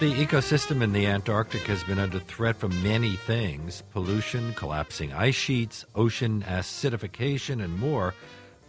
The 0.00 0.14
ecosystem 0.14 0.80
in 0.80 0.92
the 0.92 1.08
Antarctic 1.08 1.62
has 1.62 1.82
been 1.82 1.98
under 1.98 2.20
threat 2.20 2.54
from 2.54 2.84
many 2.84 3.16
things 3.16 3.82
pollution, 3.92 4.54
collapsing 4.54 5.12
ice 5.12 5.34
sheets, 5.34 5.84
ocean 5.96 6.44
acidification, 6.46 7.64
and 7.64 7.76
more. 7.76 8.14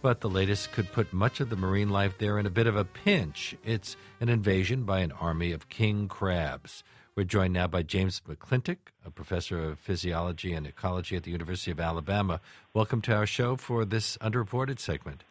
But 0.02 0.22
the 0.22 0.28
latest 0.28 0.72
could 0.72 0.90
put 0.90 1.12
much 1.12 1.38
of 1.38 1.48
the 1.48 1.54
marine 1.54 1.88
life 1.88 2.18
there 2.18 2.36
in 2.40 2.46
a 2.46 2.50
bit 2.50 2.66
of 2.66 2.74
a 2.74 2.84
pinch. 2.84 3.54
It's 3.64 3.96
an 4.18 4.28
invasion 4.28 4.82
by 4.82 5.00
an 5.00 5.12
army 5.12 5.52
of 5.52 5.68
king 5.68 6.08
crabs. 6.08 6.82
We're 7.14 7.22
joined 7.22 7.54
now 7.54 7.68
by 7.68 7.84
James 7.84 8.20
McClintock, 8.28 8.78
a 9.06 9.12
professor 9.12 9.62
of 9.62 9.78
physiology 9.78 10.52
and 10.52 10.66
ecology 10.66 11.14
at 11.14 11.22
the 11.22 11.30
University 11.30 11.70
of 11.70 11.78
Alabama. 11.78 12.40
Welcome 12.74 13.02
to 13.02 13.14
our 13.14 13.26
show 13.26 13.54
for 13.54 13.84
this 13.84 14.16
underreported 14.16 14.80
segment. 14.80 15.22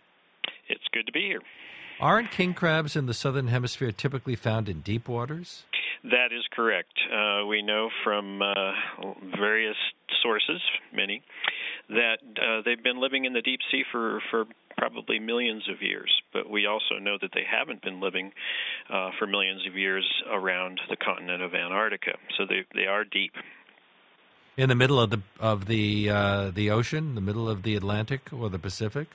It's 0.70 0.88
good 0.94 1.08
to 1.08 1.12
be 1.12 1.26
here. 1.26 1.42
Aren't 2.00 2.32
king 2.32 2.54
crabs 2.54 2.96
in 2.96 3.08
the 3.08 3.14
southern 3.14 3.50
hemisphere 3.50 3.92
typically 3.92 4.38
found 4.38 4.70
in 4.70 4.80
deep 4.80 5.10
waters? 5.10 5.66
That 6.04 6.32
is 6.32 6.46
correct. 6.52 6.94
Uh, 7.12 7.46
we 7.46 7.62
know 7.62 7.90
from 8.04 8.42
uh, 8.42 8.72
various 9.38 9.76
sources, 10.24 10.62
many, 10.94 11.22
that 11.90 12.20
uh, 12.38 12.62
they've 12.64 12.82
been 12.82 13.02
living 13.02 13.26
in 13.26 13.34
the 13.34 13.42
deep 13.42 13.60
sea 13.70 13.84
for, 13.92 14.22
for 14.32 14.46
probably 14.78 15.20
millions 15.20 15.68
of 15.70 15.82
years. 15.82 16.12
But 16.32 16.50
we 16.50 16.66
also 16.66 17.00
know 17.02 17.18
that 17.22 17.32
they 17.34 17.44
haven't 17.50 17.82
been 17.82 18.00
living 18.00 18.32
uh, 18.90 19.10
for 19.20 19.28
millions 19.28 19.68
of 19.68 19.76
years 19.76 20.06
around 20.32 20.80
the 20.90 20.96
continent 20.96 21.44
of 21.44 21.54
Antarctica. 21.54 22.18
So 22.38 22.46
they, 22.48 22.66
they 22.74 22.86
are 22.86 23.04
deep. 23.04 23.34
In 24.56 24.70
the 24.70 24.76
middle 24.76 25.00
of 25.00 25.10
the 25.10 25.22
of 25.40 25.68
the 25.68 26.10
uh, 26.10 26.52
the 26.52 26.70
ocean, 26.70 27.16
the 27.16 27.22
middle 27.22 27.48
of 27.48 27.64
the 27.64 27.76
Atlantic 27.76 28.34
or 28.34 28.50
the 28.50 28.60
Pacific. 28.60 29.08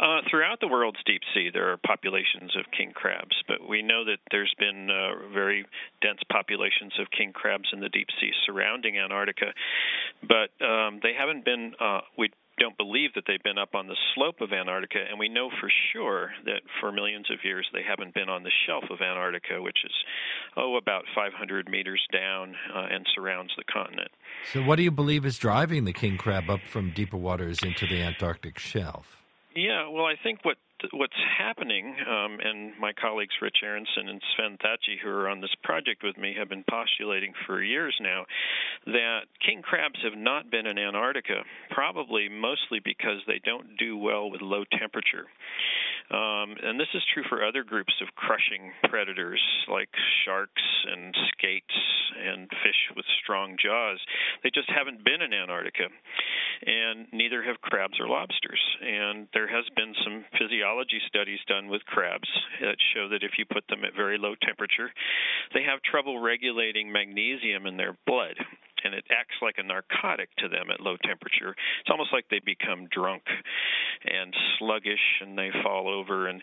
Uh, 0.00 0.20
throughout 0.30 0.60
the 0.60 0.68
world's 0.68 1.02
deep 1.06 1.22
sea, 1.32 1.50
there 1.52 1.70
are 1.70 1.76
populations 1.76 2.56
of 2.56 2.64
king 2.76 2.92
crabs, 2.92 3.36
but 3.46 3.66
we 3.68 3.82
know 3.82 4.04
that 4.04 4.18
there's 4.30 4.54
been 4.58 4.90
uh, 4.90 5.28
very 5.32 5.66
dense 6.02 6.20
populations 6.30 6.92
of 7.00 7.06
king 7.10 7.32
crabs 7.32 7.68
in 7.72 7.80
the 7.80 7.88
deep 7.88 8.08
sea 8.20 8.30
surrounding 8.46 8.98
Antarctica, 8.98 9.52
but 10.22 10.50
um, 10.64 11.00
they 11.02 11.12
haven't 11.16 11.44
been. 11.44 11.74
Uh, 11.80 12.00
we 12.18 12.30
don't 12.58 12.76
believe 12.76 13.10
that 13.14 13.24
they've 13.26 13.42
been 13.42 13.58
up 13.58 13.74
on 13.74 13.88
the 13.88 13.96
slope 14.14 14.40
of 14.40 14.52
Antarctica, 14.52 14.98
and 15.08 15.18
we 15.18 15.28
know 15.28 15.50
for 15.60 15.68
sure 15.92 16.30
that 16.44 16.60
for 16.80 16.92
millions 16.92 17.30
of 17.30 17.38
years 17.42 17.68
they 17.72 17.82
haven't 17.82 18.14
been 18.14 18.28
on 18.28 18.42
the 18.42 18.50
shelf 18.66 18.84
of 18.90 19.00
Antarctica, 19.00 19.60
which 19.60 19.78
is 19.84 19.92
oh 20.56 20.76
about 20.76 21.04
500 21.14 21.68
meters 21.68 22.00
down 22.12 22.54
uh, 22.74 22.86
and 22.90 23.06
surrounds 23.14 23.52
the 23.56 23.64
continent. 23.64 24.10
So, 24.52 24.62
what 24.62 24.76
do 24.76 24.82
you 24.82 24.90
believe 24.90 25.26
is 25.26 25.38
driving 25.38 25.84
the 25.84 25.92
king 25.92 26.16
crab 26.16 26.48
up 26.48 26.60
from 26.62 26.92
deeper 26.92 27.16
waters 27.16 27.58
into 27.62 27.86
the 27.86 28.02
Antarctic 28.02 28.58
shelf? 28.58 29.23
Yeah, 29.54 29.88
well, 29.88 30.04
I 30.04 30.14
think 30.22 30.40
what 30.44 30.56
what's 30.92 31.16
happening, 31.38 31.94
um, 32.06 32.38
and 32.42 32.72
my 32.78 32.92
colleagues 32.92 33.34
Rich 33.40 33.58
Aronson 33.62 34.08
and 34.08 34.20
Sven 34.34 34.58
Thatje, 34.58 34.98
who 35.02 35.08
are 35.08 35.28
on 35.28 35.40
this 35.40 35.54
project 35.62 36.02
with 36.02 36.18
me, 36.18 36.34
have 36.36 36.48
been 36.48 36.64
postulating 36.68 37.32
for 37.46 37.62
years 37.62 37.96
now 38.02 38.26
that 38.86 39.20
king 39.44 39.62
crabs 39.62 39.98
have 40.02 40.18
not 40.18 40.50
been 40.50 40.66
in 40.66 40.76
Antarctica, 40.76 41.42
probably 41.70 42.28
mostly 42.28 42.80
because 42.84 43.18
they 43.26 43.40
don't 43.44 43.78
do 43.78 43.96
well 43.96 44.30
with 44.30 44.42
low 44.42 44.64
temperature. 44.78 45.26
Um, 46.10 46.56
and 46.60 46.78
this 46.78 46.92
is 46.92 47.02
true 47.14 47.22
for 47.28 47.44
other 47.44 47.64
groups 47.64 47.94
of 48.02 48.08
crushing 48.14 48.72
predators 48.90 49.40
like 49.72 49.88
sharks 50.24 50.62
and 50.90 51.14
skates 51.32 51.74
and 52.20 52.48
fish 52.62 52.80
with 52.94 53.06
strong 53.22 53.56
jaws. 53.56 53.98
They 54.42 54.50
just 54.52 54.68
haven't 54.68 55.02
been 55.02 55.22
in 55.22 55.32
Antarctica, 55.32 55.88
and 56.66 57.06
neither 57.12 57.42
have 57.42 57.60
crabs 57.60 57.98
or 58.00 58.08
lobsters. 58.08 58.60
And 58.80 59.28
there 59.34 59.48
has 59.48 59.64
been 59.76 59.94
some 60.04 60.24
physiology 60.38 61.00
studies 61.06 61.40
done 61.48 61.68
with 61.68 61.84
crabs 61.86 62.28
that 62.60 62.76
show 62.94 63.08
that 63.08 63.22
if 63.22 63.32
you 63.38 63.44
put 63.44 63.66
them 63.68 63.84
at 63.84 63.94
very 63.94 64.18
low 64.18 64.34
temperature, 64.42 64.90
they 65.52 65.62
have 65.62 65.82
trouble 65.82 66.20
regulating 66.20 66.92
magnesium 66.92 67.66
in 67.66 67.76
their 67.76 67.96
blood 68.06 68.36
and 68.84 68.94
it 68.94 69.04
acts 69.10 69.36
like 69.40 69.56
a 69.56 69.62
narcotic 69.62 70.28
to 70.36 70.48
them 70.48 70.70
at 70.70 70.80
low 70.80 70.96
temperature. 71.02 71.56
It's 71.80 71.90
almost 71.90 72.12
like 72.12 72.26
they 72.28 72.40
become 72.44 72.86
drunk 72.92 73.22
and 74.04 74.34
sluggish 74.58 75.22
and 75.22 75.36
they 75.38 75.50
fall 75.62 75.88
over 75.88 76.28
and 76.28 76.42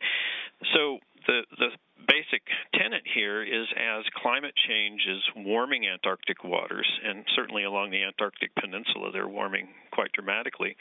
so 0.73 0.99
the 1.28 1.41
the 1.57 1.69
basic 2.07 2.44
tenet 2.73 3.03
here 3.13 3.44
is 3.44 3.67
as 3.78 4.03
climate 4.22 4.53
change 4.67 5.01
is 5.07 5.22
warming 5.45 5.88
Antarctic 5.88 6.44
waters, 6.44 6.88
and 7.03 7.25
certainly 7.35 7.63
along 7.63 7.91
the 7.91 8.03
Antarctic 8.03 8.53
Peninsula, 8.56 9.12
they're 9.12 9.28
warming 9.28 9.67
quite 9.91 10.11
dramatically. 10.13 10.75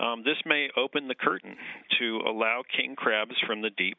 Um, 0.00 0.22
this 0.24 0.38
may 0.46 0.68
open 0.76 1.08
the 1.08 1.14
curtain 1.14 1.56
to 1.98 2.20
allow 2.26 2.62
king 2.76 2.96
crabs 2.96 3.34
from 3.46 3.62
the 3.62 3.70
deep 3.70 3.98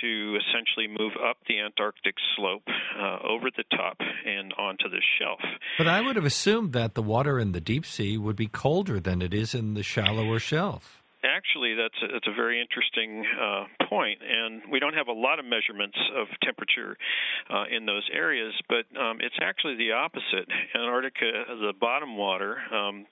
to 0.00 0.38
essentially 0.40 0.88
move 0.88 1.12
up 1.22 1.36
the 1.46 1.60
Antarctic 1.60 2.14
slope 2.36 2.66
uh, 2.98 3.18
over 3.28 3.50
the 3.56 3.64
top 3.76 3.98
and 4.00 4.52
onto 4.58 4.88
the 4.88 5.02
shelf. 5.18 5.40
But 5.78 5.88
I 5.88 6.00
would 6.00 6.16
have 6.16 6.24
assumed 6.24 6.72
that 6.72 6.94
the 6.94 7.02
water 7.02 7.38
in 7.38 7.52
the 7.52 7.60
deep 7.60 7.86
sea 7.86 8.18
would 8.18 8.36
be 8.36 8.46
colder 8.46 8.98
than 8.98 9.22
it 9.22 9.32
is 9.32 9.54
in 9.54 9.74
the 9.74 9.82
shallower 9.82 10.38
shelf 10.38 11.01
actually, 11.24 11.74
that's 11.74 11.94
a, 12.02 12.12
that's 12.12 12.26
a 12.26 12.34
very 12.34 12.60
interesting 12.60 13.24
uh, 13.40 13.64
point, 13.88 14.18
and 14.22 14.62
we 14.70 14.78
don't 14.78 14.94
have 14.94 15.08
a 15.08 15.12
lot 15.12 15.38
of 15.38 15.44
measurements 15.44 15.96
of 16.16 16.26
temperature 16.42 16.96
uh, 17.50 17.64
in 17.70 17.86
those 17.86 18.08
areas, 18.12 18.52
but 18.68 18.84
um, 18.98 19.18
it's 19.20 19.36
actually 19.40 19.76
the 19.76 19.92
opposite. 19.92 20.48
Antarctica, 20.74 21.44
the 21.60 21.72
bottom 21.80 22.16
water, 22.16 22.56
um, 22.72 23.06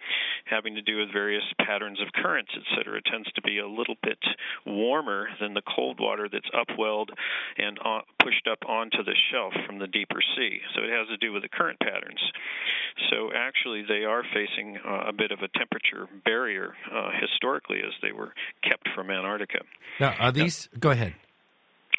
having 0.51 0.75
to 0.75 0.83
do 0.83 0.99
with 0.99 1.13
various 1.13 1.45
patterns 1.59 2.01
of 2.01 2.13
currents, 2.13 2.51
et 2.55 2.63
cetera, 2.77 3.01
tends 3.03 3.31
to 3.33 3.43
be 3.43 3.59
a 3.59 3.67
little 3.67 3.97
bit 4.03 4.19
warmer 4.67 5.29
than 5.41 5.55
the 5.55 5.63
cold 5.75 5.99
water 6.01 6.29
that's 6.31 6.51
upwelled 6.55 7.11
and 7.57 7.79
pushed 8.23 8.47
up 8.51 8.59
onto 8.69 9.03
the 9.05 9.15
shelf 9.31 9.53
from 9.67 9.79
the 9.79 9.87
deeper 9.87 10.21
sea. 10.37 10.59
So 10.75 10.83
it 10.83 10.91
has 10.91 11.09
to 11.09 11.17
do 11.17 11.33
with 11.33 11.43
the 11.43 11.49
current 11.49 11.79
patterns. 11.81 12.21
So 13.11 13.31
actually, 13.35 13.85
they 13.87 14.05
are 14.05 14.23
facing 14.35 14.79
uh, 14.85 15.09
a 15.09 15.13
bit 15.13 15.31
of 15.31 15.41
a 15.41 15.49
temperature 15.59 16.09
barrier 16.25 16.75
uh, 16.93 17.11
historically 17.21 17.79
as 17.79 17.93
they 18.03 18.13
were 18.13 18.33
kept 18.63 18.89
from 18.95 19.11
Antarctica. 19.11 19.61
Now, 19.99 20.15
are 20.19 20.33
these? 20.33 20.69
Now, 20.73 20.79
go 20.81 20.91
ahead. 20.91 21.15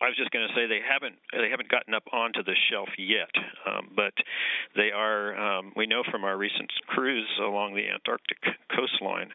I 0.02 0.10
was 0.10 0.18
just 0.18 0.32
going 0.32 0.48
to 0.48 0.54
say 0.58 0.66
they 0.66 0.82
haven't 0.82 1.22
they 1.30 1.54
haven't 1.54 1.70
gotten 1.70 1.94
up 1.94 2.10
onto 2.12 2.42
the 2.42 2.58
shelf 2.70 2.90
yet, 2.98 3.30
um, 3.70 3.94
but 3.96 4.14
they 4.76 4.90
are. 4.90 5.38
Um, 5.38 5.74
we 5.78 5.86
know 5.86 6.02
from 6.10 6.24
our 6.24 6.36
recent 6.36 6.74
cruise 6.88 7.30
along 7.40 7.76
the 7.76 7.86
Antarctic 7.86 8.42
coastline 8.74 9.30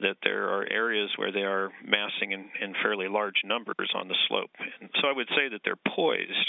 that 0.00 0.22
there 0.22 0.54
are 0.54 0.70
areas 0.70 1.10
where 1.16 1.32
they 1.32 1.42
are 1.42 1.70
massing 1.82 2.30
in, 2.30 2.46
in 2.62 2.74
fairly 2.80 3.08
large 3.08 3.42
numbers 3.44 3.90
on 3.94 4.06
the 4.06 4.14
slope. 4.28 4.50
And 4.80 4.90
so 5.02 5.08
I 5.08 5.12
would 5.12 5.28
say 5.34 5.48
that 5.50 5.62
they're 5.64 5.82
poised, 5.94 6.48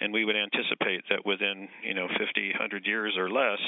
and 0.00 0.12
we 0.12 0.24
would 0.24 0.36
anticipate 0.36 1.04
that 1.10 1.26
within 1.26 1.68
you 1.84 1.92
know 1.92 2.08
50, 2.08 2.50
100 2.56 2.86
years 2.86 3.14
or 3.18 3.28
less, 3.28 3.60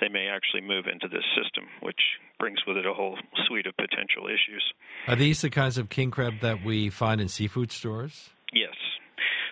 they 0.00 0.08
may 0.08 0.28
actually 0.28 0.62
move 0.62 0.86
into 0.86 1.08
this 1.08 1.26
system, 1.34 1.66
which 1.82 2.00
brings 2.38 2.58
with 2.64 2.76
it 2.76 2.86
a 2.86 2.94
whole 2.94 3.18
suite 3.46 3.66
of 3.66 3.76
potential 3.76 4.30
issues. 4.30 4.62
Are 5.08 5.16
these 5.16 5.40
the 5.42 5.50
kinds 5.50 5.78
of 5.78 5.88
king 5.88 6.12
crab 6.12 6.34
that 6.42 6.64
we 6.64 6.90
find 6.90 7.20
in 7.20 7.26
seafood 7.26 7.72
stores? 7.72 8.30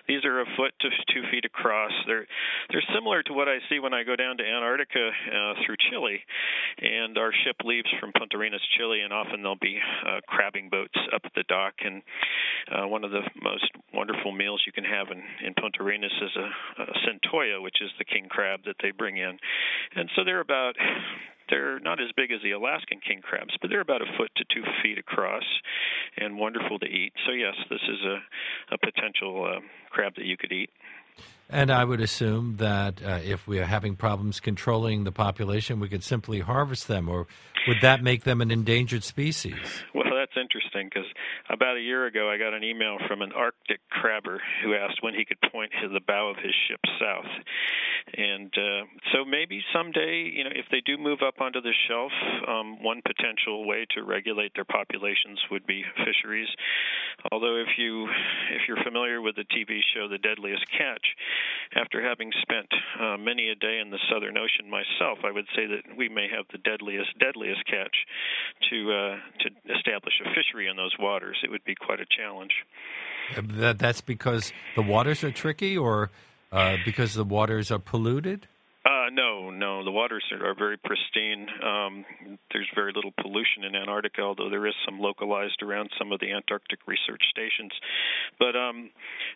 These 0.07 0.23
are 0.25 0.41
a 0.41 0.45
foot 0.55 0.73
to 0.81 0.89
two 1.13 1.23
feet 1.31 1.45
across. 1.45 1.91
They're 2.05 2.25
they're 2.71 2.83
similar 2.93 3.23
to 3.23 3.33
what 3.33 3.47
I 3.47 3.59
see 3.69 3.79
when 3.79 3.93
I 3.93 4.03
go 4.03 4.15
down 4.15 4.37
to 4.37 4.43
Antarctica 4.43 5.09
uh, 5.09 5.53
through 5.65 5.75
Chile, 5.89 6.19
and 6.79 7.17
our 7.17 7.31
ship 7.43 7.57
leaves 7.63 7.89
from 7.99 8.11
Punta 8.13 8.37
Arenas, 8.37 8.61
Chile, 8.77 9.01
and 9.01 9.11
often 9.11 9.41
there'll 9.41 9.59
be 9.59 9.79
uh, 10.05 10.21
crabbing 10.27 10.69
boats 10.69 10.97
up 11.13 11.21
at 11.25 11.33
the 11.35 11.43
dock. 11.47 11.73
And 11.83 12.01
uh, 12.71 12.87
one 12.87 13.03
of 13.03 13.11
the 13.11 13.21
most 13.41 13.69
wonderful 13.93 14.31
meals 14.31 14.63
you 14.65 14.71
can 14.71 14.85
have 14.85 15.07
in, 15.11 15.21
in 15.45 15.53
Punta 15.53 15.81
Arenas 15.81 16.13
is 16.21 16.35
a, 16.35 16.83
a 16.83 16.85
centolla, 17.07 17.61
which 17.61 17.81
is 17.81 17.91
the 17.99 18.05
king 18.05 18.27
crab 18.29 18.61
that 18.65 18.75
they 18.81 18.91
bring 18.91 19.17
in. 19.17 19.37
And 19.95 20.09
so 20.15 20.23
they're 20.23 20.41
about 20.41 20.75
they're 21.49 21.79
not 21.79 22.01
as 22.01 22.11
big 22.15 22.31
as 22.31 22.41
the 22.43 22.51
Alaskan 22.51 22.99
king 22.99 23.21
crabs, 23.21 23.55
but 23.61 23.69
they're 23.69 23.81
about 23.81 24.01
a 24.01 24.17
foot 24.17 24.31
to 24.35 24.43
two 24.53 24.63
feet 24.83 24.97
across, 24.97 25.43
and 26.17 26.37
wonderful 26.37 26.79
to 26.79 26.85
eat. 26.85 27.13
So 27.25 27.31
yes, 27.31 27.55
this 27.69 27.81
is 27.87 28.01
a, 28.03 28.17
a 28.71 28.77
potential 28.77 29.45
uh, 29.45 29.59
crab 29.89 30.15
that 30.15 30.25
you 30.25 30.37
could 30.37 30.51
eat. 30.51 30.69
And 31.49 31.71
I 31.71 31.85
would 31.85 32.01
assume 32.01 32.57
that 32.57 33.01
uh, 33.01 33.19
if 33.23 33.47
we 33.47 33.59
are 33.59 33.65
having 33.65 33.95
problems 33.95 34.39
controlling 34.41 35.05
the 35.05 35.13
population, 35.13 35.79
we 35.79 35.87
could 35.87 36.03
simply 36.03 36.41
harvest 36.41 36.87
them, 36.87 37.07
or 37.07 37.25
would 37.67 37.77
that 37.81 38.03
make 38.03 38.23
them 38.23 38.41
an 38.41 38.51
endangered 38.51 39.03
species? 39.03 39.55
Well, 39.95 40.06
that's 40.17 40.35
interesting 40.35 40.89
because 40.91 41.07
about 41.49 41.77
a 41.77 41.81
year 41.81 42.05
ago 42.05 42.29
I 42.29 42.37
got 42.37 42.53
an 42.53 42.63
email 42.63 42.97
from 43.07 43.21
an 43.21 43.31
Arctic 43.31 43.79
crabber 43.89 44.41
who 44.63 44.73
asked 44.73 45.01
when 45.01 45.13
he 45.13 45.25
could 45.25 45.39
point 45.51 45.71
to 45.81 45.89
the 45.89 46.01
bow 46.01 46.29
of 46.29 46.37
his 46.37 46.53
ship 46.67 46.81
south. 46.99 47.31
And 48.15 48.53
uh, 48.55 48.85
so 49.11 49.25
maybe 49.25 49.61
someday, 49.73 50.31
you 50.33 50.43
know, 50.43 50.55
if 50.55 50.65
they 50.71 50.81
do 50.85 50.97
move 50.97 51.19
up 51.25 51.41
onto 51.41 51.61
the 51.61 51.73
shelf, 51.87 52.11
um, 52.47 52.81
one 52.81 53.01
potential 53.05 53.67
way 53.67 53.85
to 53.95 54.03
regulate 54.03 54.53
their 54.55 54.65
populations 54.65 55.39
would 55.51 55.65
be 55.67 55.83
fisheries. 56.05 56.47
Although 57.31 57.57
if 57.57 57.77
you 57.77 58.07
if 58.55 58.67
you're 58.67 58.83
familiar 58.83 59.21
with 59.21 59.35
the 59.35 59.45
TV 59.45 59.79
show 59.93 60.07
The 60.07 60.17
Deadliest 60.17 60.65
Catch, 60.71 61.05
after 61.75 62.01
having 62.01 62.31
spent 62.41 62.67
uh, 62.99 63.17
many 63.17 63.49
a 63.49 63.55
day 63.55 63.79
in 63.79 63.89
the 63.89 63.99
Southern 64.09 64.37
Ocean 64.37 64.69
myself, 64.69 65.19
I 65.23 65.31
would 65.31 65.47
say 65.55 65.67
that 65.67 65.97
we 65.97 66.09
may 66.09 66.27
have 66.29 66.45
the 66.51 66.59
deadliest 66.59 67.17
deadliest 67.19 67.65
catch 67.65 67.95
to 68.69 68.77
uh, 68.91 69.15
to 69.43 69.47
establish 69.75 70.06
a 70.25 70.29
fishery 70.35 70.67
in 70.67 70.75
those 70.75 70.95
waters. 70.99 71.37
It 71.43 71.51
would 71.51 71.63
be 71.63 71.75
quite 71.75 71.99
a 71.99 72.05
challenge. 72.05 72.51
That 73.41 73.77
that's 73.77 74.01
because 74.01 74.53
the 74.75 74.81
waters 74.81 75.23
are 75.23 75.31
tricky, 75.31 75.77
or 75.77 76.11
uh, 76.51 76.77
because 76.85 77.13
the 77.13 77.25
waters 77.25 77.71
are 77.71 77.79
polluted? 77.79 78.47
Uh, 79.07 79.09
no, 79.11 79.49
no. 79.51 79.83
The 79.83 79.91
waters 79.91 80.23
are, 80.31 80.55
very 80.55 80.77
pristine. 80.77 81.47
Um, 81.63 82.05
there's 82.51 82.67
very 82.75 82.91
little 82.93 83.13
pollution 83.21 83.63
in 83.63 83.75
Antarctica, 83.75 84.21
although 84.21 84.49
there 84.49 84.65
is 84.65 84.73
some 84.85 84.99
localized 84.99 85.61
around 85.61 85.89
some 85.99 86.11
of 86.11 86.19
the 86.19 86.31
Antarctic 86.31 86.79
research 86.87 87.21
stations. 87.29 87.71
But 88.39 88.55
um, 88.55 88.89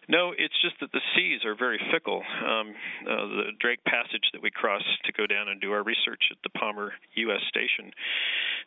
no, 0.09 0.33
it's 0.37 0.55
just 0.61 0.75
that 0.81 0.91
the 0.91 1.01
seas 1.15 1.45
are 1.45 1.55
very 1.55 1.79
fickle. 1.91 2.23
Um, 2.23 2.73
uh, 3.07 3.27
the 3.27 3.43
Drake 3.59 3.83
Passage 3.85 4.25
that 4.33 4.41
we 4.41 4.51
cross 4.51 4.83
to 5.05 5.13
go 5.13 5.27
down 5.27 5.47
and 5.47 5.61
do 5.61 5.71
our 5.71 5.83
research 5.83 6.23
at 6.31 6.37
the 6.43 6.49
Palmer 6.57 6.93
U.S. 7.15 7.41
station 7.49 7.91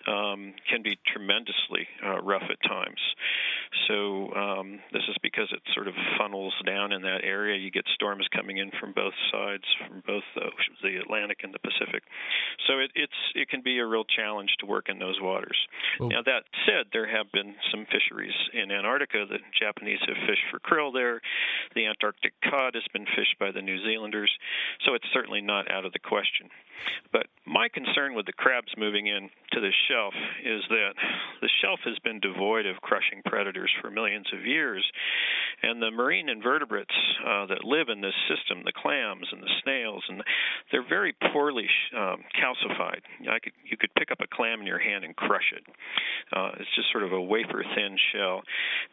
um, 0.06 0.54
can 0.70 0.82
be 0.82 0.98
tremendously 1.12 1.88
uh, 2.04 2.20
rough 2.22 2.46
at 2.48 2.60
times. 2.68 3.00
So 3.88 4.32
um, 4.34 4.78
this 4.92 5.02
is 5.08 5.16
because 5.22 5.48
it 5.50 5.60
sort 5.74 5.88
of 5.88 5.94
funnels 6.18 6.54
down 6.64 6.92
in 6.92 7.02
that 7.02 7.24
area. 7.24 7.58
You 7.58 7.70
get 7.70 7.84
storms 7.94 8.26
coming 8.34 8.58
in 8.58 8.70
from 8.78 8.92
both 8.92 9.14
sides, 9.32 9.64
from 9.88 10.02
both 10.06 10.24
the 10.34 10.48
the 10.82 10.94
Atlantic 11.04 11.44
and 11.44 11.52
the 11.52 11.60
Pacific. 11.60 12.02
So 12.66 12.80
it, 12.80 12.90
it's 12.94 13.20
it 13.34 13.48
can 13.48 13.60
be 13.60 13.78
a 13.78 13.86
real 13.86 14.04
challenge 14.04 14.50
to 14.60 14.66
work 14.66 14.88
in 14.88 14.98
those 14.98 15.20
waters. 15.20 15.56
Well, 16.00 16.08
now 16.08 16.22
that 16.24 16.48
said, 16.66 16.88
there 16.92 17.06
have 17.06 17.30
been 17.32 17.54
some 17.70 17.86
fisheries 17.92 18.34
in 18.52 18.72
Antarctica. 18.72 19.26
The 19.28 19.38
Japanese 19.52 20.00
have 20.08 20.16
fished 20.26 20.46
for 20.50 20.58
krill 20.58 20.92
there. 20.92 21.20
The 21.74 21.86
Antarctic 21.86 22.32
cod 22.42 22.74
has 22.74 22.84
been 22.92 23.06
fished 23.16 23.36
by 23.38 23.52
the 23.52 23.62
New 23.62 23.78
Zealanders. 23.84 24.30
So 24.84 24.94
it's 24.94 25.06
certainly 25.12 25.40
not 25.40 25.70
out 25.70 25.84
of 25.84 25.92
the 25.92 26.00
question. 26.00 26.48
But 27.12 27.26
my 27.46 27.68
concern 27.68 28.14
with 28.14 28.26
the 28.26 28.32
crabs 28.32 28.72
moving 28.76 29.06
in 29.06 29.28
to 29.52 29.60
the 29.60 29.70
shelf 29.88 30.14
is 30.44 30.62
that 30.70 30.94
the 31.40 31.50
shelf 31.62 31.78
has 31.84 31.98
been 32.02 32.18
devoid 32.20 32.66
of 32.66 32.80
crushing 32.80 33.22
predators 33.24 33.70
for 33.80 33.90
millions 33.90 34.26
of 34.32 34.46
years, 34.46 34.84
and 35.62 35.80
the 35.80 35.90
marine 35.90 36.28
invertebrates 36.28 36.94
uh, 37.24 37.46
that 37.46 37.64
live 37.64 37.88
in 37.88 38.00
this 38.00 38.16
system, 38.28 38.62
the 38.64 38.72
clams 38.72 39.28
and 39.30 39.42
the 39.42 39.52
snails, 39.62 40.02
and 40.08 40.22
they're 40.72 40.88
very 40.88 41.14
poorly 41.32 41.68
um, 41.96 42.24
calcified. 42.34 43.04
Could, 43.20 43.52
you 43.68 43.76
could 43.76 43.94
pick 43.94 44.10
up 44.10 44.18
a 44.20 44.26
clam 44.26 44.60
in 44.60 44.66
your 44.66 44.78
hand 44.78 45.04
and 45.04 45.14
crush 45.14 45.52
it. 45.54 45.64
Uh, 46.32 46.50
it's 46.58 46.74
just 46.74 46.90
sort 46.90 47.04
of 47.04 47.12
a 47.12 47.20
wafer 47.20 47.62
thin 47.74 47.96
shell. 48.12 48.42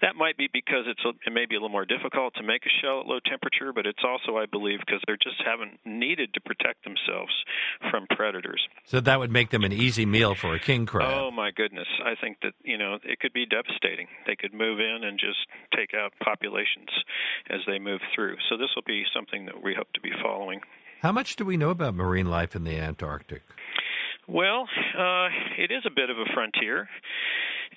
That 0.01 0.15
might 0.15 0.37
be 0.37 0.49
because 0.51 0.85
it's 0.87 1.03
a, 1.05 1.15
it 1.25 1.33
may 1.33 1.45
be 1.45 1.55
a 1.55 1.59
little 1.59 1.69
more 1.69 1.85
difficult 1.85 2.35
to 2.35 2.43
make 2.43 2.65
a 2.65 2.73
shell 2.81 3.01
at 3.01 3.07
low 3.07 3.19
temperature, 3.23 3.71
but 3.73 3.85
it's 3.85 4.03
also, 4.03 4.37
I 4.37 4.45
believe, 4.45 4.79
because 4.85 5.01
they 5.07 5.13
just 5.23 5.41
haven't 5.45 5.79
needed 5.85 6.33
to 6.33 6.41
protect 6.41 6.83
themselves 6.83 7.31
from 7.89 8.07
predators. 8.15 8.61
So 8.85 8.99
that 8.99 9.19
would 9.19 9.31
make 9.31 9.49
them 9.49 9.63
an 9.63 9.71
easy 9.71 10.05
meal 10.05 10.35
for 10.35 10.53
a 10.55 10.59
king 10.59 10.85
crab. 10.85 11.11
Oh 11.13 11.31
my 11.31 11.51
goodness! 11.51 11.87
I 12.03 12.15
think 12.19 12.37
that 12.43 12.53
you 12.63 12.77
know 12.77 12.97
it 13.03 13.19
could 13.19 13.33
be 13.33 13.45
devastating. 13.45 14.07
They 14.27 14.35
could 14.35 14.53
move 14.53 14.79
in 14.79 15.03
and 15.03 15.19
just 15.19 15.39
take 15.75 15.93
out 15.93 16.13
populations 16.23 16.89
as 17.49 17.59
they 17.67 17.79
move 17.79 18.01
through. 18.15 18.37
So 18.49 18.57
this 18.57 18.69
will 18.75 18.83
be 18.85 19.03
something 19.13 19.45
that 19.45 19.61
we 19.63 19.73
hope 19.75 19.91
to 19.93 20.01
be 20.01 20.11
following. 20.21 20.61
How 21.01 21.11
much 21.11 21.35
do 21.35 21.45
we 21.45 21.57
know 21.57 21.71
about 21.71 21.95
marine 21.95 22.29
life 22.29 22.55
in 22.55 22.63
the 22.63 22.77
Antarctic? 22.77 23.41
Well, 24.27 24.67
uh, 24.97 25.29
it 25.57 25.71
is 25.71 25.83
a 25.85 25.89
bit 25.89 26.09
of 26.09 26.17
a 26.17 26.25
frontier. 26.33 26.87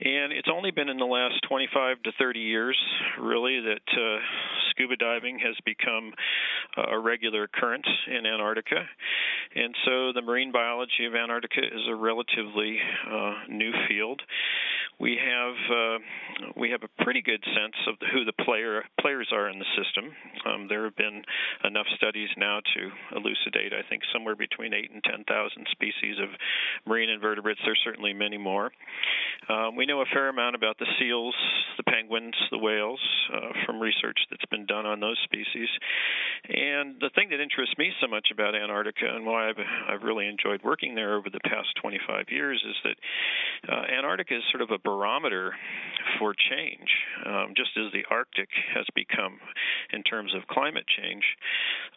And 0.01 0.33
it's 0.33 0.49
only 0.53 0.73
been 0.73 0.89
in 0.89 0.99
the 0.99 1.05
last 1.05 1.35
25 1.49 2.03
to 2.03 2.13
30 2.19 2.41
years, 2.41 2.77
really, 3.21 3.61
that 3.61 3.87
uh, 3.97 4.19
scuba 4.75 4.97
diving 4.97 5.39
has 5.39 5.57
become 5.65 6.13
a 6.77 6.99
regular 6.99 7.45
occurrence 7.45 7.87
in 8.09 8.27
Antarctica. 8.27 8.85
And 9.55 9.75
so 9.85 10.13
the 10.13 10.23
marine 10.23 10.53
biology 10.53 11.07
of 11.07 11.15
Antarctica 11.15 11.61
is 11.63 11.83
a 11.89 11.95
relatively 11.95 12.79
uh, 13.11 13.35
new 13.49 13.73
field. 13.89 14.21
We 15.01 15.19
have 15.19 15.57
uh, 15.71 15.99
we 16.57 16.71
have 16.71 16.83
a 16.83 17.03
pretty 17.03 17.23
good 17.23 17.43
sense 17.45 17.75
of 17.89 17.95
who 18.13 18.25
the 18.25 18.33
player 18.45 18.85
players 19.01 19.29
are 19.33 19.49
in 19.49 19.59
the 19.59 19.67
system. 19.77 20.13
Um, 20.47 20.67
there 20.69 20.85
have 20.85 20.97
been 20.97 21.23
enough 21.65 21.87
studies 21.97 22.29
now 22.37 22.61
to 22.61 23.17
elucidate, 23.17 23.73
I 23.73 23.83
think, 23.89 24.03
somewhere 24.13 24.37
between 24.37 24.73
eight 24.73 24.91
and 24.93 25.03
ten 25.03 25.25
thousand 25.25 25.67
species 25.73 26.17
of 26.23 26.29
marine 26.87 27.11
invertebrates. 27.11 27.61
There's 27.65 27.81
certainly 27.85 28.13
many 28.13 28.39
more. 28.39 28.71
Um, 29.49 29.77
we 29.77 29.87
know 29.87 30.01
a 30.01 30.07
fair 30.13 30.29
amount 30.29 30.57
about 30.57 30.79
the 30.79 30.87
seals, 30.99 31.35
the 31.77 31.83
penguins, 31.83 32.35
the 32.51 32.59
whales 32.59 33.01
uh, 33.33 33.53
from 33.67 33.81
research 33.81 34.19
that's 34.31 34.45
been 34.51 34.67
done 34.67 34.87
on 34.87 35.01
those 35.01 35.19
species. 35.25 35.69
And 36.49 36.97
the 37.01 37.11
thing 37.15 37.29
that 37.31 37.41
interests 37.41 37.75
me 37.79 37.93
so 38.01 38.09
much 38.09 38.29
about 38.33 38.55
Antarctica 38.55 39.07
and 39.15 39.27
why 39.27 39.49
I've, 39.51 39.61
I've 39.89 40.03
really 40.03 40.27
enjoyed 40.27 40.63
working 40.63 40.95
there 40.95 41.17
over 41.17 41.29
the 41.31 41.41
past 41.45 41.69
25 41.83 42.27
years 42.29 42.63
is 42.67 42.77
that 42.85 43.73
uh, 43.73 43.85
Antarctica 43.97 44.37
is 44.37 44.43
sort 44.51 44.63
of 44.63 44.71
a 44.71 44.79
barometer 44.85 45.53
for 46.19 46.35
change, 46.35 46.89
um, 47.27 47.55
just 47.57 47.71
as 47.77 47.93
the 47.93 48.05
Arctic 48.11 48.49
has 48.75 48.87
become 48.95 49.39
in 49.93 50.03
terms 50.03 50.35
of 50.35 50.47
climate 50.47 50.85
change. 50.87 51.25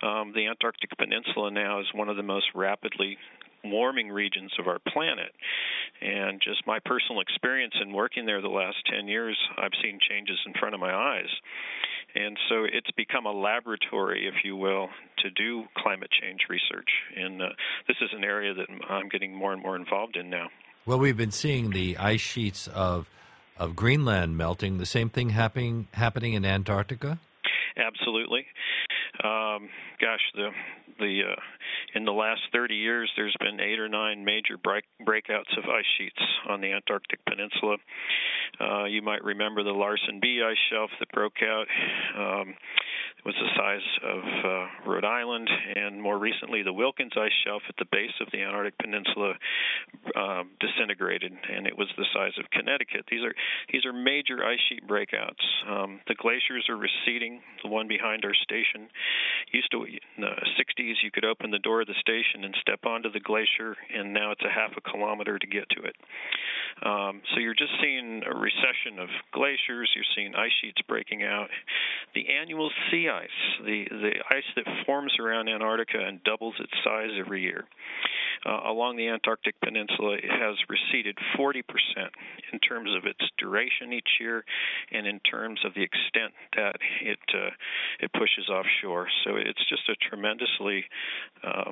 Um, 0.01 0.31
the 0.33 0.47
Antarctic 0.47 0.89
Peninsula 0.97 1.51
now 1.51 1.79
is 1.79 1.87
one 1.93 2.09
of 2.09 2.17
the 2.17 2.23
most 2.23 2.47
rapidly 2.55 3.17
warming 3.63 4.09
regions 4.09 4.51
of 4.59 4.67
our 4.67 4.79
planet. 4.79 5.31
And 6.01 6.41
just 6.41 6.65
my 6.67 6.79
personal 6.85 7.21
experience 7.21 7.73
in 7.81 7.91
working 7.91 8.25
there 8.25 8.41
the 8.41 8.47
last 8.47 8.77
10 8.93 9.07
years, 9.07 9.37
I've 9.57 9.75
seen 9.81 9.99
changes 10.09 10.37
in 10.45 10.53
front 10.59 10.75
of 10.75 10.81
my 10.81 10.93
eyes. 10.93 11.29
And 12.15 12.37
so 12.49 12.63
it's 12.63 12.89
become 12.95 13.25
a 13.25 13.31
laboratory, 13.31 14.27
if 14.27 14.43
you 14.43 14.55
will, 14.55 14.89
to 15.19 15.29
do 15.31 15.65
climate 15.77 16.09
change 16.21 16.41
research. 16.49 16.89
And 17.15 17.41
uh, 17.41 17.49
this 17.87 17.97
is 18.01 18.09
an 18.13 18.23
area 18.23 18.53
that 18.53 18.67
I'm 18.89 19.09
getting 19.09 19.35
more 19.35 19.53
and 19.53 19.61
more 19.61 19.75
involved 19.75 20.15
in 20.15 20.29
now. 20.29 20.47
Well, 20.87 20.99
we've 20.99 21.17
been 21.17 21.31
seeing 21.31 21.71
the 21.71 21.97
ice 21.97 22.21
sheets 22.21 22.69
of 22.69 23.09
of 23.57 23.75
Greenland 23.75 24.37
melting. 24.37 24.77
The 24.77 24.85
same 24.85 25.09
thing 25.09 25.31
happening 25.31 25.89
happening 25.91 26.31
in 26.31 26.45
Antarctica. 26.45 27.19
Absolutely. 27.75 28.45
Um, 29.21 29.67
gosh, 29.99 30.21
the 30.33 30.51
the 30.97 31.23
uh, 31.33 31.41
in 31.93 32.05
the 32.05 32.13
last 32.13 32.39
30 32.53 32.75
years, 32.75 33.11
there's 33.17 33.35
been 33.41 33.59
eight 33.59 33.79
or 33.79 33.89
nine 33.89 34.23
major 34.23 34.55
break, 34.63 34.85
breakouts 35.05 35.57
of 35.57 35.65
ice 35.65 35.85
sheets 35.97 36.21
on 36.47 36.61
the 36.61 36.71
Antarctic 36.71 37.19
Peninsula. 37.25 37.75
Uh, 38.61 38.85
you 38.85 39.01
might 39.01 39.25
remember 39.25 39.63
the 39.63 39.71
Larsen 39.71 40.19
B 40.21 40.41
ice 40.41 40.55
shelf 40.71 40.89
that 40.99 41.11
broke 41.11 41.41
out. 41.43 41.67
Um, 42.17 42.53
was 43.27 43.35
the 43.43 43.59
size 43.59 43.87
of 44.07 44.23
uh, 44.23 44.89
Rhode 44.89 45.03
Island, 45.03 45.49
and 45.75 46.01
more 46.01 46.17
recently, 46.17 46.63
the 46.63 46.71
Wilkins 46.71 47.11
ice 47.17 47.35
shelf 47.43 47.61
at 47.67 47.75
the 47.75 47.83
base 47.91 48.15
of 48.21 48.31
the 48.31 48.39
Antarctic 48.39 48.79
Peninsula 48.79 49.33
uh, 50.15 50.43
disintegrated, 50.63 51.33
and 51.35 51.67
it 51.67 51.77
was 51.77 51.89
the 51.97 52.05
size 52.15 52.31
of 52.39 52.49
Connecticut. 52.51 53.03
These 53.11 53.27
are 53.27 53.35
these 53.67 53.85
are 53.85 53.91
major 53.91 54.45
ice 54.47 54.63
sheet 54.69 54.87
breakouts. 54.87 55.43
Um, 55.67 55.99
the 56.07 56.15
glaciers 56.15 56.71
are 56.71 56.79
receding. 56.79 57.41
The 57.63 57.69
one 57.69 57.89
behind 57.89 58.23
our 58.23 58.33
station 58.33 58.87
used 59.51 59.71
to 59.71 59.83
in 59.83 59.99
the 60.19 60.33
60s, 60.59 60.95
you 61.03 61.11
could 61.11 61.25
open 61.25 61.51
the 61.51 61.59
door 61.59 61.81
of 61.81 61.87
the 61.87 61.95
station 62.01 62.43
and 62.43 62.55
step 62.61 62.85
onto 62.85 63.11
the 63.11 63.19
glacier, 63.19 63.75
and 63.93 64.13
now 64.13 64.31
it's 64.31 64.43
a 64.43 64.49
half 64.49 64.71
a 64.77 64.81
kilometer 64.81 65.39
to 65.39 65.47
get 65.47 65.69
to 65.69 65.83
it. 65.83 65.95
Um, 66.83 67.21
so 67.33 67.39
you're 67.39 67.55
just 67.57 67.73
seeing 67.81 68.21
a 68.25 68.35
recession 68.37 68.99
of 68.99 69.09
glaciers. 69.33 69.89
You're 69.95 70.11
seeing 70.15 70.35
ice 70.35 70.51
sheets 70.61 70.81
breaking 70.87 71.23
out. 71.23 71.49
The 72.13 72.25
annual 72.29 72.69
sea 72.91 73.09
ice, 73.09 73.39
the 73.65 73.85
the 73.89 74.13
ice 74.29 74.45
that 74.55 74.65
forms 74.85 75.13
around 75.19 75.49
Antarctica 75.49 75.99
and 75.99 76.23
doubles 76.23 76.55
its 76.59 76.73
size 76.83 77.09
every 77.17 77.41
year, 77.41 77.65
uh, 78.45 78.61
along 78.69 78.97
the 78.97 79.07
Antarctic 79.07 79.59
Peninsula, 79.61 80.15
it 80.15 80.29
has 80.29 80.55
receded 80.69 81.17
40% 81.37 81.63
in 82.53 82.59
terms 82.59 82.91
of 82.95 83.05
its 83.05 83.19
duration 83.37 83.93
each 83.93 84.09
year, 84.19 84.45
and 84.91 85.07
in 85.07 85.19
terms 85.21 85.59
of 85.65 85.73
the 85.73 85.81
extent 85.81 86.33
that 86.55 86.75
it 87.01 87.19
uh, 87.33 87.49
it 87.99 88.11
pushes 88.13 88.49
offshore. 88.49 89.07
So 89.25 89.36
it's 89.45 89.67
just 89.69 89.89
a 89.89 89.95
tremendously 90.09 90.85
uh, 91.43 91.71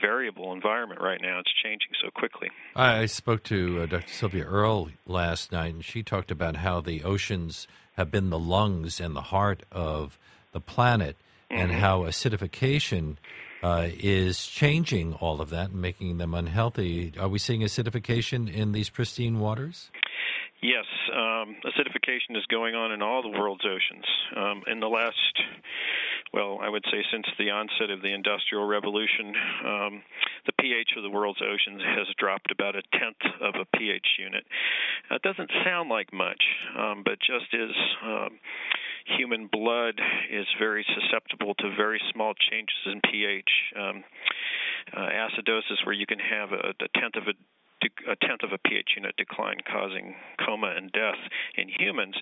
variable 0.00 0.52
environment 0.52 1.00
right 1.00 1.20
now. 1.20 1.38
It's 1.38 1.52
changing 1.62 1.92
so 2.02 2.10
quickly. 2.10 2.50
I 2.74 3.06
spoke 3.06 3.42
to 3.44 3.82
uh, 3.82 3.86
Dr. 3.86 4.08
Sylvia 4.08 4.44
Earle 4.44 4.90
last 5.06 5.52
night, 5.52 5.74
and 5.74 5.84
she 5.84 6.02
talked 6.02 6.30
about 6.30 6.56
how 6.56 6.80
the 6.80 7.02
oceans 7.02 7.66
have 7.96 8.10
been 8.10 8.30
the 8.30 8.38
lungs 8.38 9.00
and 9.00 9.14
the 9.14 9.20
heart 9.22 9.62
of 9.70 10.18
the 10.52 10.60
planet, 10.60 11.16
mm-hmm. 11.50 11.60
and 11.60 11.72
how 11.72 12.02
acidification 12.02 13.16
uh, 13.62 13.88
is 13.92 14.46
changing 14.46 15.14
all 15.14 15.40
of 15.40 15.50
that 15.50 15.70
and 15.70 15.80
making 15.80 16.18
them 16.18 16.34
unhealthy. 16.34 17.12
Are 17.18 17.28
we 17.28 17.38
seeing 17.38 17.60
acidification 17.60 18.52
in 18.52 18.72
these 18.72 18.90
pristine 18.90 19.38
waters? 19.38 19.90
Yes, 20.62 20.84
um, 21.12 21.56
acidification 21.66 22.36
is 22.38 22.46
going 22.46 22.76
on 22.76 22.92
in 22.92 23.02
all 23.02 23.20
the 23.20 23.36
world's 23.36 23.64
oceans. 23.66 24.06
Um, 24.36 24.62
in 24.68 24.78
the 24.78 24.86
last, 24.86 25.42
well, 26.32 26.60
I 26.62 26.68
would 26.68 26.84
say 26.84 27.02
since 27.10 27.26
the 27.36 27.50
onset 27.50 27.90
of 27.90 28.00
the 28.00 28.14
Industrial 28.14 28.64
Revolution, 28.64 29.34
um, 29.66 30.02
the 30.46 30.52
pH 30.60 30.90
of 30.96 31.02
the 31.02 31.10
world's 31.10 31.42
oceans 31.42 31.82
has 31.82 32.06
dropped 32.16 32.52
about 32.52 32.76
a 32.76 32.82
tenth 32.96 33.18
of 33.40 33.54
a 33.56 33.76
pH 33.76 34.06
unit. 34.20 34.44
That 35.10 35.22
doesn't 35.22 35.50
sound 35.64 35.90
like 35.90 36.12
much, 36.12 36.42
um, 36.78 37.02
but 37.04 37.18
just 37.18 37.52
as 37.52 37.74
um, 38.06 38.38
human 39.18 39.48
blood 39.50 39.98
is 40.30 40.46
very 40.60 40.86
susceptible 40.94 41.54
to 41.54 41.74
very 41.76 42.00
small 42.14 42.34
changes 42.50 42.78
in 42.86 43.00
pH, 43.10 43.50
um, 43.76 44.04
uh, 44.96 45.10
acidosis, 45.10 45.84
where 45.84 45.94
you 45.94 46.06
can 46.06 46.20
have 46.20 46.52
a, 46.52 46.70
a 46.70 47.00
tenth 47.00 47.16
of 47.16 47.26
a 47.26 47.34
a 48.08 48.16
tenth 48.26 48.42
of 48.42 48.52
a 48.52 48.58
pH 48.58 48.90
unit 48.96 49.14
decline 49.16 49.58
causing 49.70 50.14
coma 50.44 50.74
and 50.76 50.92
death 50.92 51.18
in 51.56 51.68
humans. 51.68 52.14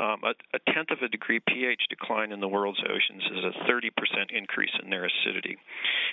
um, 0.00 0.20
a, 0.24 0.34
a 0.54 0.72
tenth 0.72 0.90
of 0.90 0.98
a 1.02 1.08
degree 1.08 1.40
pH 1.40 1.82
decline 1.88 2.32
in 2.32 2.40
the 2.40 2.48
world's 2.48 2.80
oceans 2.84 3.22
is 3.32 3.44
a 3.44 3.70
30% 3.70 3.90
increase 4.30 4.70
in 4.82 4.90
their 4.90 5.06
acidity. 5.06 5.56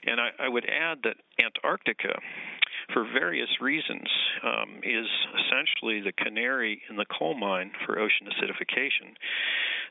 And 0.06 0.20
I, 0.20 0.30
I 0.40 0.50
would 0.50 0.66
add 0.66 1.00
that 1.04 1.18
Antarctica 1.44 2.20
for 2.94 3.04
various 3.12 3.50
reasons, 3.60 4.08
um, 4.44 4.80
is 4.84 5.08
essentially 5.34 6.02
the 6.02 6.14
canary 6.14 6.82
in 6.90 6.96
the 6.96 7.06
coal 7.06 7.34
mine 7.34 7.72
for 7.86 8.00
ocean 8.00 8.28
acidification. 8.28 9.16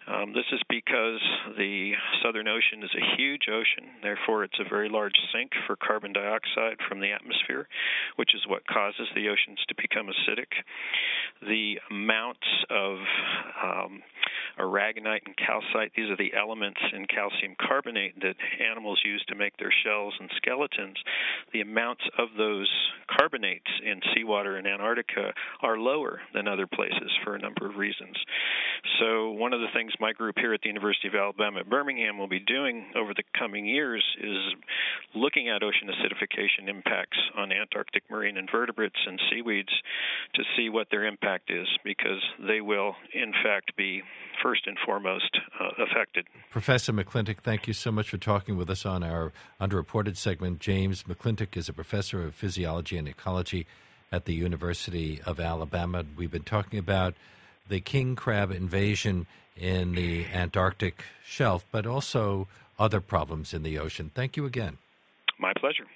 Um, 0.07 0.33
this 0.33 0.47
is 0.53 0.61
because 0.69 1.21
the 1.57 1.93
Southern 2.23 2.49
Ocean 2.49 2.83
is 2.83 2.91
a 2.97 3.17
huge 3.17 3.47
ocean, 3.49 3.91
therefore, 4.03 4.43
it's 4.45 4.59
a 4.59 4.69
very 4.69 4.89
large 4.89 5.15
sink 5.33 5.53
for 5.67 5.77
carbon 5.77 6.13
dioxide 6.13 6.79
from 6.89 7.01
the 7.01 7.13
atmosphere, 7.13 7.69
which 8.17 8.35
is 8.35 8.43
what 8.49 8.67
causes 8.67 9.07
the 9.15 9.29
oceans 9.29 9.61
to 9.69 9.75
become 9.77 10.07
acidic. 10.07 10.51
The 11.41 11.79
amounts 11.91 12.47
of 12.71 12.99
um, 13.63 14.03
aragonite 14.59 15.27
and 15.27 15.37
calcite, 15.37 15.93
these 15.97 16.11
are 16.11 16.17
the 16.17 16.33
elements 16.35 16.81
in 16.93 17.07
calcium 17.07 17.55
carbonate 17.61 18.19
that 18.21 18.37
animals 18.61 19.01
use 19.05 19.25
to 19.29 19.35
make 19.35 19.57
their 19.57 19.73
shells 19.85 20.15
and 20.21 20.31
skeletons. 20.37 20.97
The 21.53 21.61
amounts 21.61 22.03
of 22.19 22.29
those 22.37 22.71
carbonates 23.19 23.71
in 23.85 24.01
seawater 24.15 24.59
in 24.59 24.67
Antarctica 24.67 25.33
are 25.61 25.79
lower 25.79 26.21
than 26.35 26.49
other 26.49 26.67
places 26.67 27.11
for 27.25 27.35
a 27.35 27.41
number 27.41 27.69
of 27.69 27.77
reasons. 27.77 28.17
So, 28.99 29.31
one 29.31 29.53
of 29.53 29.61
the 29.61 29.69
things 29.73 29.93
my 30.01 30.13
group 30.13 30.37
here 30.39 30.53
at 30.53 30.61
the 30.63 30.69
University 30.69 31.07
of 31.07 31.15
Alabama 31.15 31.61
at 31.61 31.71
Birmingham 31.71 32.19
will 32.19 32.29
be 32.29 32.41
doing 32.41 32.87
over 32.97 33.15
the 33.15 33.23
coming 33.39 33.65
years 33.65 34.05
is 34.21 34.55
looking 35.15 35.49
at 35.49 35.63
ocean 35.63 35.89
acidification 35.89 36.69
impacts 36.69 37.19
on 37.37 37.53
Antarctic 37.53 38.03
marine 38.11 38.37
invertebrates 38.37 38.99
and 39.07 39.21
seaweeds 39.31 39.71
to 40.35 40.43
see 40.57 40.69
what 40.69 40.89
their 40.91 41.05
impact 41.05 41.51
is 41.51 41.69
because 41.85 42.21
they 42.47 42.61
will, 42.61 42.97
in 43.15 43.33
fact, 43.45 43.77
be 43.77 44.03
first 44.43 44.67
and 44.67 44.77
foremost 44.85 45.39
uh, 45.61 45.83
affected. 45.83 46.27
Professor 46.51 46.93
McClintock, 46.93 47.39
thank 47.39 47.69
you 47.69 47.73
so 47.75 47.93
much 47.93 48.11
for 48.11 48.19
talking 48.19 48.57
with 48.57 48.69
us 48.69 48.85
on 48.85 49.05
our 49.05 49.33
underreported 49.61 50.17
segment. 50.17 50.59
James 50.59 51.05
McClintock 51.05 51.57
is 51.57 51.69
a 51.69 51.73
professor 51.73 52.25
of 52.25 52.35
physiology 52.35 52.99
and 52.99 53.07
ecology 53.07 53.67
at 54.11 54.25
the 54.25 54.35
University 54.35 55.21
of 55.25 55.39
Alabama. 55.39 56.05
We've 56.17 56.31
been 56.31 56.43
talking 56.43 56.79
about 56.79 57.15
the 57.69 57.81
king 57.81 58.17
crab 58.17 58.51
invasion 58.51 59.27
in 59.57 59.95
the 59.95 60.27
Antarctic 60.27 61.05
shelf, 61.25 61.65
but 61.71 61.87
also 61.87 62.49
other 62.79 63.01
problems 63.01 63.55
in 63.55 63.63
the 63.63 63.79
ocean. 63.79 64.11
Thank 64.15 64.37
you 64.37 64.47
again. 64.47 64.79
My 65.39 65.53
pleasure. 65.55 65.87